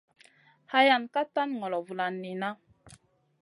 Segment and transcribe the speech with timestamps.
[0.71, 2.49] Hayan ka tan ŋolo vulan niyna.